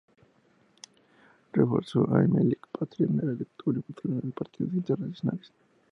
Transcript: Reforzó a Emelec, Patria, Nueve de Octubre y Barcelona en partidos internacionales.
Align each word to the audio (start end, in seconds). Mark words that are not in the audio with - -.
Reforzó 1.53 2.11
a 2.11 2.23
Emelec, 2.23 2.57
Patria, 2.71 3.05
Nueve 3.07 3.35
de 3.35 3.43
Octubre 3.43 3.81
y 3.81 3.93
Barcelona 3.93 4.21
en 4.23 4.31
partidos 4.31 4.73
internacionales. 4.73 5.51